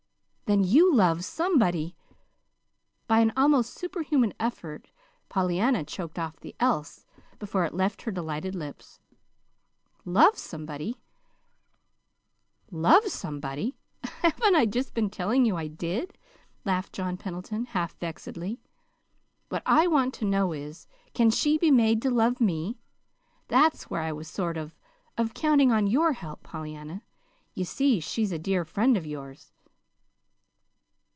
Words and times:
"Then 0.53 0.65
you 0.65 0.93
love 0.93 1.23
somebody" 1.23 1.95
By 3.07 3.19
an 3.21 3.31
almost 3.37 3.73
superhuman 3.73 4.33
effort 4.37 4.89
Pollyanna 5.29 5.85
choked 5.85 6.19
off 6.19 6.41
the 6.41 6.57
"else" 6.59 7.05
before 7.39 7.63
it 7.63 7.73
left 7.73 8.01
her 8.01 8.11
delighted 8.11 8.53
lips. 8.53 8.99
"Love 10.03 10.37
somebody! 10.37 10.97
Haven't 12.69 14.55
I 14.55 14.65
just 14.69 14.93
been 14.93 15.09
telling 15.09 15.45
you 15.45 15.55
I 15.55 15.67
did?" 15.67 16.17
laughed 16.65 16.91
John 16.91 17.15
Pendleton, 17.15 17.67
half 17.67 17.95
vexedly. 17.97 18.59
"What 19.47 19.63
I 19.65 19.87
want 19.87 20.13
to 20.15 20.25
know 20.25 20.51
is 20.51 20.85
can 21.13 21.29
she 21.29 21.57
be 21.57 21.71
made 21.71 22.01
to 22.01 22.11
love 22.11 22.41
me? 22.41 22.77
That's 23.47 23.85
where 23.89 24.01
I 24.01 24.11
was 24.11 24.27
sort 24.27 24.57
of 24.57 24.75
of 25.17 25.33
counting 25.33 25.71
on 25.71 25.87
your 25.87 26.11
help, 26.11 26.43
Pollyanna. 26.43 27.03
You 27.55 27.63
see, 27.63 28.01
she's 28.01 28.33
a 28.33 28.37
dear 28.37 28.65
friend 28.65 28.97
of 28.97 29.05
yours." 29.07 29.53